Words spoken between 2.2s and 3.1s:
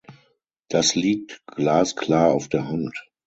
auf der Hand.